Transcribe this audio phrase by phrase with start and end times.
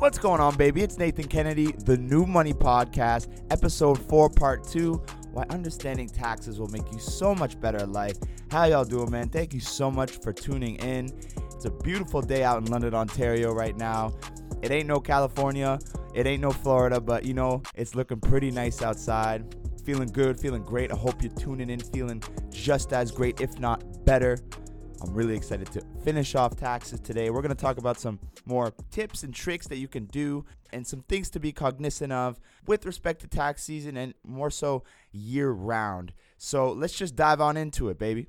[0.00, 0.80] What's going on, baby?
[0.80, 4.94] It's Nathan Kennedy, the New Money Podcast, episode four, part two.
[5.30, 8.16] Why understanding taxes will make you so much better at life.
[8.50, 9.28] How y'all doing, man?
[9.28, 11.10] Thank you so much for tuning in.
[11.52, 14.14] It's a beautiful day out in London, Ontario, right now.
[14.62, 15.78] It ain't no California,
[16.14, 19.54] it ain't no Florida, but you know, it's looking pretty nice outside.
[19.84, 20.90] Feeling good, feeling great.
[20.90, 24.38] I hope you're tuning in, feeling just as great, if not better.
[25.02, 27.30] I'm really excited to finish off taxes today.
[27.30, 30.86] We're going to talk about some more tips and tricks that you can do and
[30.86, 35.50] some things to be cognizant of with respect to tax season and more so year
[35.50, 36.12] round.
[36.36, 38.26] So let's just dive on into it, baby.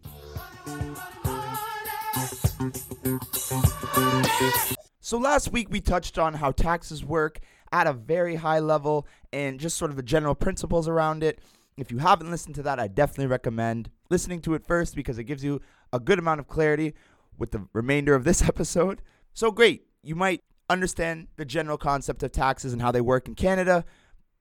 [4.99, 7.39] So last week we touched on how taxes work
[7.71, 11.39] at a very high level and just sort of the general principles around it.
[11.81, 15.23] If you haven't listened to that, I definitely recommend listening to it first because it
[15.23, 15.61] gives you
[15.91, 16.93] a good amount of clarity
[17.39, 19.01] with the remainder of this episode.
[19.33, 23.33] So great, you might understand the general concept of taxes and how they work in
[23.33, 23.83] Canada,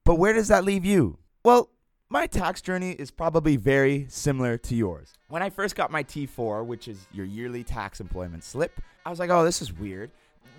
[0.05, 1.17] but where does that leave you?
[1.43, 1.71] Well,
[2.09, 5.11] my tax journey is probably very similar to yours.
[5.29, 9.17] When I first got my T4, which is your yearly tax employment slip, I was
[9.17, 10.11] like, oh, this is weird.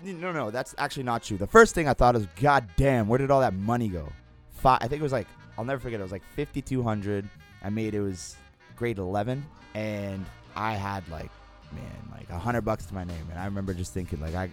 [0.03, 1.37] No, no, that's actually not true.
[1.37, 4.11] The first thing I thought is, God damn, where did all that money go?
[4.51, 7.27] Five, I think it was like, I'll never forget, it was like 5,200.
[7.63, 8.35] I made it was
[8.75, 11.31] grade 11, and I had like,
[11.71, 14.49] man, like a hundred bucks to my name, and I remember just thinking like, I,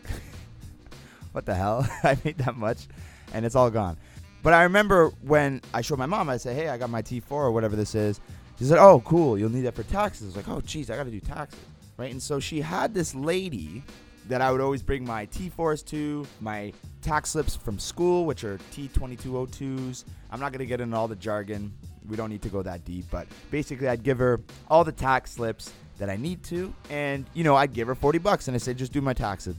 [1.33, 1.87] what the hell?
[2.03, 2.87] I made that much,
[3.33, 3.97] and it's all gone.
[4.43, 7.31] But I remember when I showed my mom, I said, hey, I got my T4
[7.31, 8.21] or whatever this is.
[8.59, 10.25] She said, oh, cool, you'll need that for taxes.
[10.25, 11.61] I was like, oh, geez, I got to do taxes,
[11.97, 12.11] right?
[12.11, 13.83] And so she had this lady
[14.31, 18.59] that I would always bring my T4s to, my tax slips from school, which are
[18.73, 20.05] T2202s.
[20.31, 21.73] I'm not going to get into all the jargon.
[22.09, 25.33] We don't need to go that deep, but basically, I'd give her all the tax
[25.33, 28.59] slips that I need to, and you know, I'd give her 40 bucks and I
[28.59, 29.55] said, just do my taxes.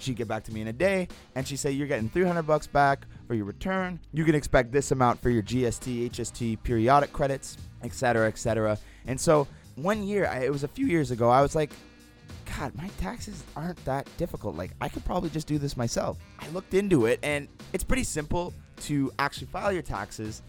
[0.00, 2.66] She'd get back to me in a day, and she'd say, You're getting 300 bucks
[2.66, 4.00] back for your return.
[4.12, 8.78] You can expect this amount for your GST, HST, periodic credits, etc., etc.
[9.06, 9.46] And so,
[9.76, 11.70] one year, it was a few years ago, I was like,
[12.58, 14.56] God, my taxes aren't that difficult.
[14.56, 16.18] Like, I could probably just do this myself.
[16.38, 20.42] I looked into it, and it's pretty simple to actually file your taxes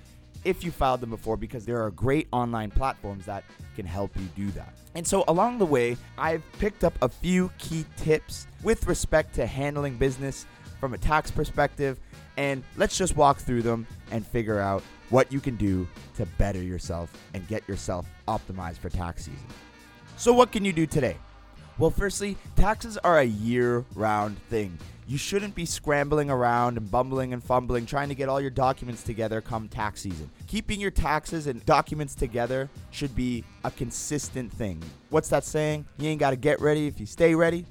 [0.44, 3.44] if you filed them before because there are great online platforms that
[3.76, 4.74] can help you do that.
[4.94, 9.48] And so along the way, I've picked up a few key tips with respect to
[9.48, 10.46] handling business
[10.80, 12.00] from a tax perspective.
[12.38, 16.62] And let's just walk through them and figure out what you can do to better
[16.62, 19.48] yourself and get yourself optimized for tax season.
[20.18, 21.18] So, what can you do today?
[21.78, 24.78] Well, firstly, taxes are a year round thing.
[25.08, 29.04] You shouldn't be scrambling around and bumbling and fumbling trying to get all your documents
[29.04, 30.30] together come tax season.
[30.48, 34.82] Keeping your taxes and documents together should be a consistent thing.
[35.10, 35.86] What's that saying?
[35.98, 37.66] You ain't got to get ready if you stay ready.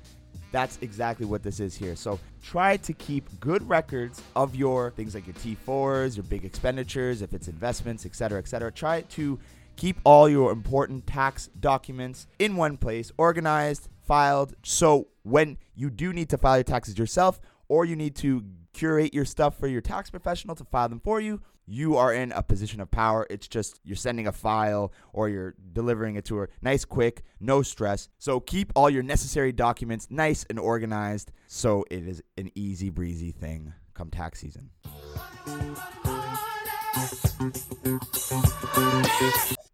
[0.53, 1.97] That's exactly what this is here.
[1.97, 7.23] So try to keep good records of your things like your T4s, your big expenditures,
[7.23, 8.71] if it's investments, etc., etc.
[8.71, 9.41] Try to
[9.77, 14.55] keep all your important tax documents in one place, organized, filed.
[14.63, 19.15] So when you do need to file your taxes yourself or you need to curate
[19.15, 22.43] your stuff for your tax professional to file them for you, you are in a
[22.43, 23.27] position of power.
[23.31, 26.51] It's just you're sending a file or you're delivering it to her.
[26.61, 28.09] Nice, quick, no stress.
[28.19, 33.33] So keep all your necessary documents nice and organized so it is an easy breezy
[33.33, 34.71] thing come tax season.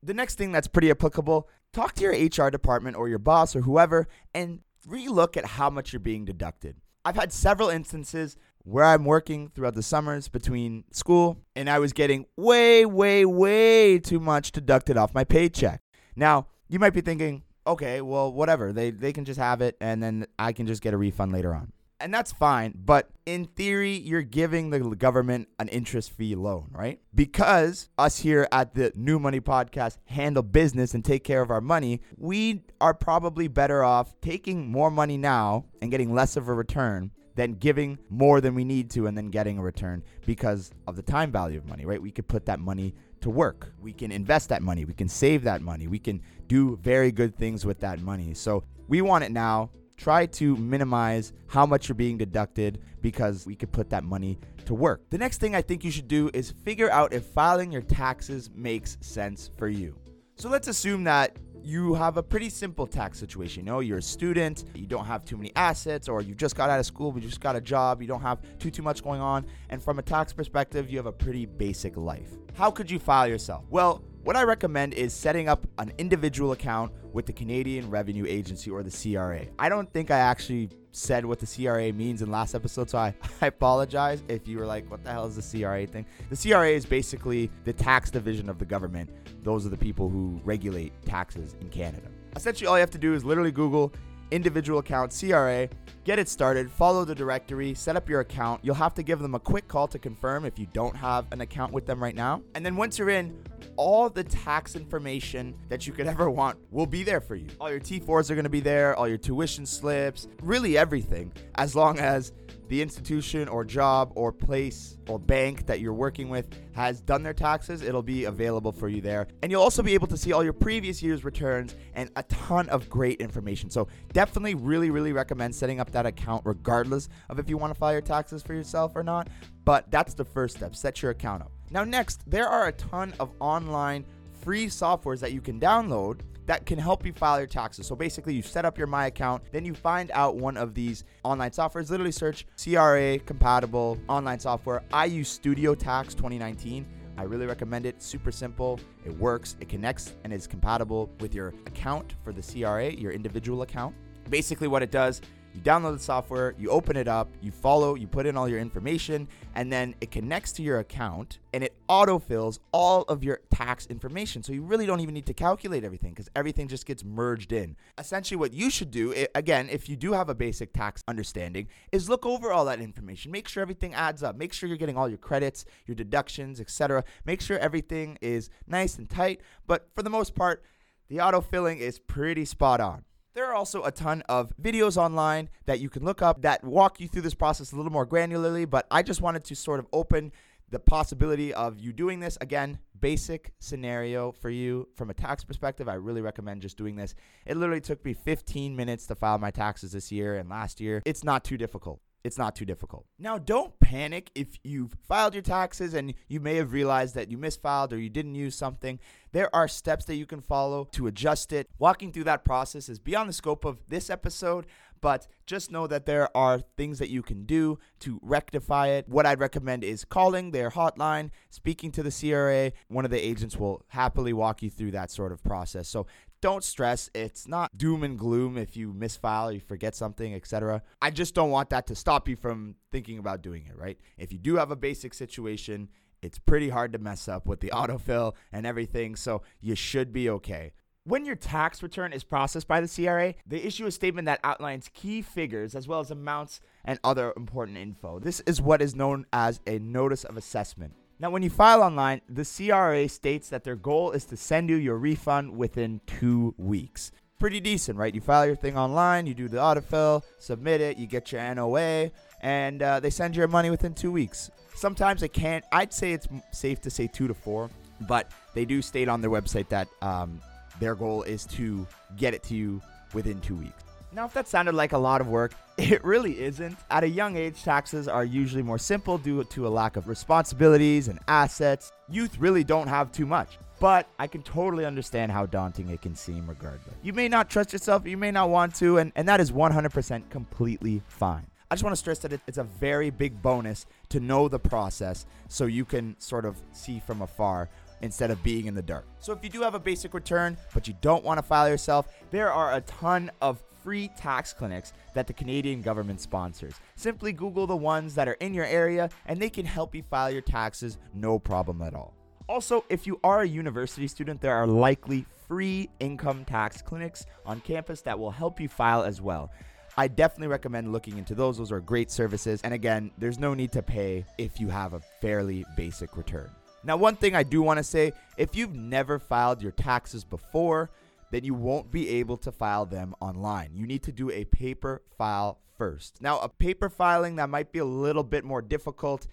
[0.02, 3.60] The next thing that's pretty applicable talk to your HR department or your boss or
[3.60, 6.76] whoever and relook at how much you're being deducted.
[7.04, 11.92] I've had several instances where I'm working throughout the summers between school and I was
[11.92, 15.82] getting way, way, way too much deducted off my paycheck.
[16.16, 18.72] Now, you might be thinking, okay, well, whatever.
[18.72, 21.54] They, they can just have it and then I can just get a refund later
[21.54, 22.74] on and that's fine.
[22.76, 27.00] But in theory, you're giving the government an interest fee loan, right?
[27.14, 31.60] Because us here at the New Money Podcast handle business and take care of our
[31.60, 36.54] money, we are probably better off taking more money now and getting less of a
[36.54, 40.96] return than giving more than we need to and then getting a return because of
[40.96, 42.02] the time value of money, right?
[42.02, 43.72] We could put that money to work.
[43.80, 44.84] We can invest that money.
[44.84, 45.86] We can save that money.
[45.86, 48.34] We can do very good things with that money.
[48.34, 49.70] So we want it now
[50.00, 54.72] try to minimize how much you're being deducted because we could put that money to
[54.72, 55.02] work.
[55.10, 58.48] The next thing I think you should do is figure out if filing your taxes
[58.54, 59.94] makes sense for you.
[60.36, 63.66] So let's assume that you have a pretty simple tax situation.
[63.66, 66.70] You know, you're a student, you don't have too many assets, or you just got
[66.70, 69.02] out of school, but you just got a job, you don't have too too much
[69.02, 72.30] going on, and from a tax perspective, you have a pretty basic life.
[72.54, 73.66] How could you file yourself?
[73.68, 78.70] Well, what I recommend is setting up an individual account with the Canadian Revenue Agency
[78.70, 79.46] or the CRA.
[79.58, 83.14] I don't think I actually said what the CRA means in last episode, so I,
[83.40, 86.04] I apologize if you were like, what the hell is the CRA thing?
[86.28, 89.10] The CRA is basically the tax division of the government.
[89.42, 92.08] Those are the people who regulate taxes in Canada.
[92.36, 93.92] Essentially, all you have to do is literally Google
[94.30, 95.68] individual account CRA,
[96.04, 98.60] get it started, follow the directory, set up your account.
[98.64, 101.40] You'll have to give them a quick call to confirm if you don't have an
[101.40, 102.42] account with them right now.
[102.54, 103.36] And then once you're in,
[103.76, 107.46] all the tax information that you could ever want will be there for you.
[107.60, 111.74] All your T4s are going to be there, all your tuition slips, really everything, as
[111.74, 112.32] long as
[112.70, 117.34] the institution or job or place or bank that you're working with has done their
[117.34, 119.26] taxes, it'll be available for you there.
[119.42, 122.68] And you'll also be able to see all your previous year's returns and a ton
[122.68, 123.70] of great information.
[123.70, 127.78] So, definitely, really, really recommend setting up that account regardless of if you want to
[127.78, 129.28] file your taxes for yourself or not.
[129.64, 131.50] But that's the first step set your account up.
[131.72, 134.04] Now, next, there are a ton of online
[134.42, 137.86] free softwares that you can download that can help you file your taxes.
[137.86, 141.04] So basically, you set up your My account, then you find out one of these
[141.22, 141.90] online softwares.
[141.90, 144.82] Literally search CRA compatible online software.
[144.92, 146.86] I use Studio Tax 2019.
[147.16, 148.02] I really recommend it.
[148.02, 148.80] Super simple.
[149.04, 149.56] It works.
[149.60, 153.94] It connects and is compatible with your account for the CRA, your individual account.
[154.28, 155.20] Basically, what it does
[155.54, 158.60] you download the software, you open it up, you follow, you put in all your
[158.60, 163.86] information, and then it connects to your account and it autofills all of your tax
[163.86, 164.42] information.
[164.42, 167.76] So you really don't even need to calculate everything because everything just gets merged in.
[167.98, 172.08] Essentially, what you should do, again, if you do have a basic tax understanding, is
[172.08, 173.32] look over all that information.
[173.32, 174.36] Make sure everything adds up.
[174.36, 177.02] Make sure you're getting all your credits, your deductions, etc.
[177.24, 179.40] Make sure everything is nice and tight.
[179.66, 180.62] But for the most part,
[181.08, 183.04] the autofilling is pretty spot on.
[183.32, 186.98] There are also a ton of videos online that you can look up that walk
[186.98, 189.86] you through this process a little more granularly, but I just wanted to sort of
[189.92, 190.32] open
[190.68, 192.36] the possibility of you doing this.
[192.40, 195.88] Again, basic scenario for you from a tax perspective.
[195.88, 197.14] I really recommend just doing this.
[197.46, 201.00] It literally took me 15 minutes to file my taxes this year and last year.
[201.04, 203.06] It's not too difficult it's not too difficult.
[203.18, 207.38] Now, don't panic if you've filed your taxes and you may have realized that you
[207.38, 208.98] misfiled or you didn't use something.
[209.32, 211.68] There are steps that you can follow to adjust it.
[211.78, 214.66] Walking through that process is beyond the scope of this episode,
[215.00, 219.08] but just know that there are things that you can do to rectify it.
[219.08, 222.72] What I'd recommend is calling their hotline, speaking to the CRA.
[222.88, 225.88] One of the agents will happily walk you through that sort of process.
[225.88, 226.06] So
[226.40, 227.10] don't stress.
[227.14, 230.82] It's not doom and gloom if you misfile, or you forget something, etc.
[231.00, 233.98] I just don't want that to stop you from thinking about doing it, right?
[234.18, 235.88] If you do have a basic situation,
[236.22, 240.28] it's pretty hard to mess up with the autofill and everything, so you should be
[240.30, 240.72] okay.
[241.04, 244.90] When your tax return is processed by the CRA, they issue a statement that outlines
[244.92, 248.18] key figures as well as amounts and other important info.
[248.18, 250.92] This is what is known as a notice of assessment.
[251.20, 254.76] Now, when you file online, the CRA states that their goal is to send you
[254.76, 257.12] your refund within two weeks.
[257.38, 258.14] Pretty decent, right?
[258.14, 262.10] You file your thing online, you do the autofill, submit it, you get your NOA,
[262.40, 264.50] and uh, they send your money within two weeks.
[264.74, 265.62] Sometimes it can't.
[265.72, 267.68] I'd say it's safe to say two to four,
[268.08, 270.40] but they do state on their website that um,
[270.80, 272.80] their goal is to get it to you
[273.12, 273.84] within two weeks.
[274.12, 276.76] Now, if that sounded like a lot of work, it really isn't.
[276.90, 281.08] At a young age, taxes are usually more simple due to a lack of responsibilities
[281.08, 281.92] and assets.
[282.08, 283.58] Youth really don't have too much.
[283.78, 286.94] But I can totally understand how daunting it can seem regardless.
[287.02, 290.28] You may not trust yourself, you may not want to, and, and that is 100%
[290.28, 291.46] completely fine.
[291.70, 295.24] I just want to stress that it's a very big bonus to know the process
[295.48, 297.70] so you can sort of see from afar
[298.02, 299.06] instead of being in the dark.
[299.20, 302.08] So if you do have a basic return, but you don't want to file yourself,
[302.30, 306.74] there are a ton of free tax clinics that the Canadian government sponsors.
[306.96, 310.30] Simply Google the ones that are in your area and they can help you file
[310.30, 312.14] your taxes no problem at all.
[312.48, 317.60] Also, if you are a university student, there are likely free income tax clinics on
[317.60, 319.50] campus that will help you file as well.
[319.96, 321.58] I definitely recommend looking into those.
[321.58, 322.60] Those are great services.
[322.62, 326.50] And again, there's no need to pay if you have a fairly basic return.
[326.82, 330.90] Now, one thing I do want to say if you've never filed your taxes before,
[331.30, 333.70] then you won't be able to file them online.
[333.74, 336.20] You need to do a paper file first.
[336.20, 339.26] Now, a paper filing that might be a little bit more difficult.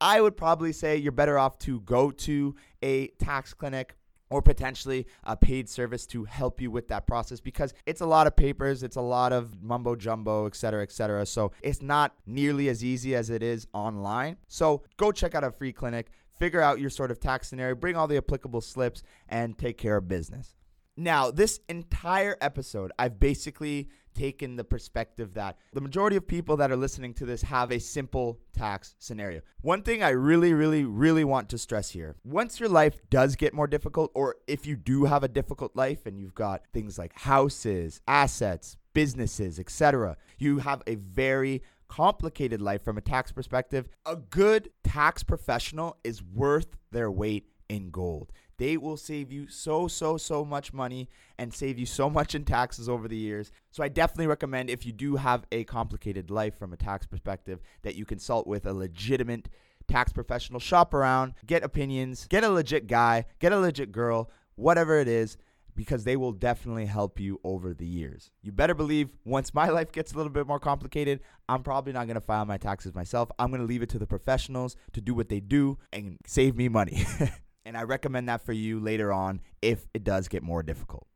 [0.00, 3.96] I would probably say you're better off to go to a tax clinic
[4.30, 8.28] or potentially a paid service to help you with that process because it's a lot
[8.28, 11.26] of papers, it's a lot of mumbo jumbo, et cetera, et cetera.
[11.26, 14.36] So it's not nearly as easy as it is online.
[14.46, 17.96] So go check out a free clinic, figure out your sort of tax scenario, bring
[17.96, 20.54] all the applicable slips, and take care of business.
[21.00, 26.70] Now, this entire episode, I've basically taken the perspective that the majority of people that
[26.70, 29.40] are listening to this have a simple tax scenario.
[29.62, 33.54] One thing I really, really, really want to stress here once your life does get
[33.54, 37.18] more difficult, or if you do have a difficult life and you've got things like
[37.18, 43.88] houses, assets, businesses, etc., you have a very complicated life from a tax perspective.
[44.04, 48.32] A good tax professional is worth their weight in gold.
[48.60, 52.44] They will save you so, so, so much money and save you so much in
[52.44, 53.50] taxes over the years.
[53.70, 57.60] So I definitely recommend if you do have a complicated life from a tax perspective
[57.84, 59.48] that you consult with a legitimate
[59.88, 64.98] tax professional, shop around, get opinions, get a legit guy, get a legit girl, whatever
[64.98, 65.38] it is
[65.74, 68.30] because they will definitely help you over the years.
[68.42, 72.08] You better believe once my life gets a little bit more complicated, I'm probably not
[72.08, 73.30] to file my taxes myself.
[73.38, 76.68] I'm to leave it to the professionals to do what they do and save me
[76.68, 77.06] money.
[77.64, 81.06] And I recommend that for you later on if it does get more difficult.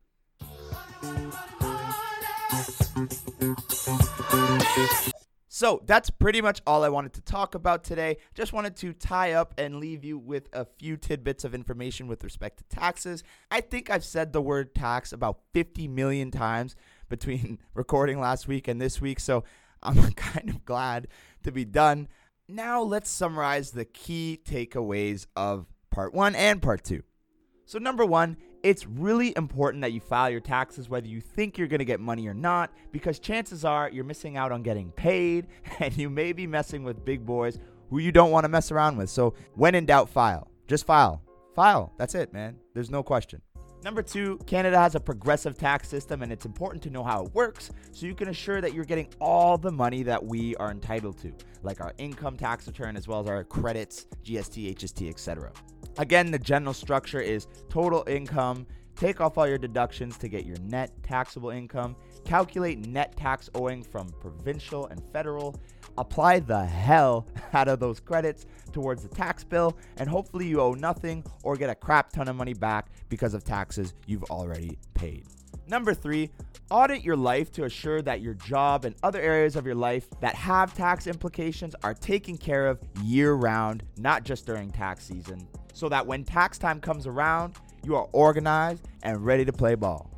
[5.55, 8.17] So that's pretty much all I wanted to talk about today.
[8.33, 12.25] Just wanted to tie up and leave you with a few tidbits of information with
[12.25, 13.23] respect to taxes.
[13.49, 16.75] I think I've said the word tax about 50 million times
[17.09, 19.45] between recording last week and this week, so
[19.81, 21.07] I'm kind of glad
[21.43, 22.09] to be done.
[22.49, 27.01] Now let's summarize the key takeaways of part one and part two.
[27.65, 31.69] So, number one, it's really important that you file your taxes whether you think you're
[31.69, 35.47] going to get money or not, because chances are you're missing out on getting paid
[35.79, 37.59] and you may be messing with big boys
[37.89, 39.09] who you don't want to mess around with.
[39.09, 40.51] So, when in doubt, file.
[40.67, 41.21] Just file.
[41.55, 41.93] File.
[41.97, 42.57] That's it, man.
[42.73, 43.41] There's no question.
[43.85, 47.35] Number two, Canada has a progressive tax system and it's important to know how it
[47.35, 51.19] works so you can assure that you're getting all the money that we are entitled
[51.19, 55.51] to, like our income tax return as well as our credits, GST, HST, etc.
[55.97, 60.57] Again, the general structure is total income, take off all your deductions to get your
[60.59, 65.55] net taxable income, calculate net tax owing from provincial and federal,
[65.97, 70.73] apply the hell out of those credits towards the tax bill, and hopefully you owe
[70.73, 75.25] nothing or get a crap ton of money back because of taxes you've already paid.
[75.67, 76.29] Number three,
[76.69, 80.35] audit your life to assure that your job and other areas of your life that
[80.35, 85.89] have tax implications are taken care of year round, not just during tax season, so
[85.89, 90.09] that when tax time comes around, you are organized and ready to play ball.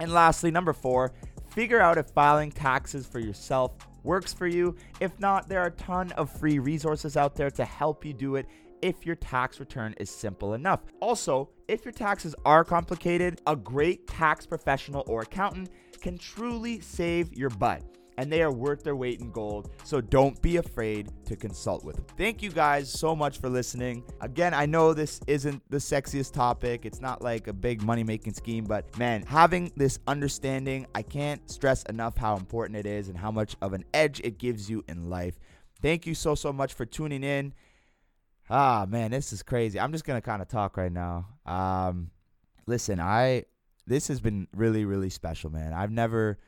[0.00, 1.12] And lastly, number four,
[1.50, 4.74] figure out if filing taxes for yourself works for you.
[5.00, 8.34] If not, there are a ton of free resources out there to help you do
[8.34, 8.46] it
[8.82, 10.80] if your tax return is simple enough.
[11.00, 15.70] Also, if your taxes are complicated, a great tax professional or accountant
[16.02, 17.82] can truly save your butt
[18.18, 19.70] and they are worth their weight in gold.
[19.84, 22.06] So don't be afraid to consult with them.
[22.16, 24.04] Thank you guys so much for listening.
[24.20, 28.34] Again, I know this isn't the sexiest topic, it's not like a big money making
[28.34, 33.16] scheme, but man, having this understanding, I can't stress enough how important it is and
[33.16, 35.38] how much of an edge it gives you in life.
[35.82, 37.52] Thank you so, so much for tuning in.
[38.50, 39.80] Ah, man, this is crazy.
[39.80, 41.26] I'm just going to kind of talk right now.
[41.46, 42.10] Um,
[42.66, 43.44] listen, I
[43.86, 45.72] this has been really really special, man.
[45.72, 46.38] I've never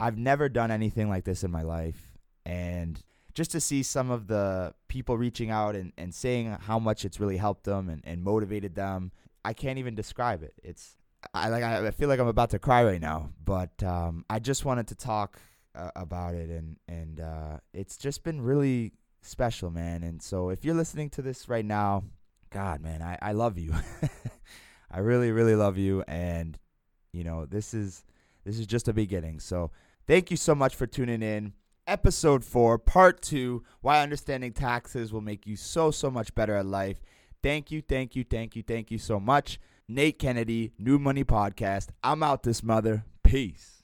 [0.00, 2.12] I've never done anything like this in my life.
[2.44, 3.02] And
[3.34, 7.18] just to see some of the people reaching out and, and saying how much it's
[7.18, 9.12] really helped them and, and motivated them,
[9.44, 10.54] I can't even describe it.
[10.62, 10.96] It's
[11.32, 14.64] I like I feel like I'm about to cry right now, but um, I just
[14.64, 15.38] wanted to talk
[15.74, 20.02] uh, about it, and and uh, it's just been really special, man.
[20.02, 22.04] And so if you're listening to this right now,
[22.50, 23.72] God, man, I I love you.
[24.90, 26.58] I really really love you, and
[27.12, 28.04] you know this is
[28.44, 29.40] this is just a beginning.
[29.40, 29.70] So
[30.06, 31.52] thank you so much for tuning in.
[31.86, 36.66] Episode 4, Part 2 Why Understanding Taxes Will Make You So, So Much Better at
[36.66, 37.02] Life.
[37.42, 39.60] Thank you, thank you, thank you, thank you so much.
[39.86, 41.88] Nate Kennedy, New Money Podcast.
[42.02, 43.04] I'm out this mother.
[43.22, 43.82] Peace.